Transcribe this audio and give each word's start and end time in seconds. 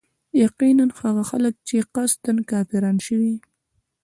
يقيناً 0.43 0.85
هغه 0.99 1.23
خلک 1.31 1.55
چي 1.67 1.77
قصدا 1.95 2.33
كافران 2.49 2.97
شوي 3.07 3.33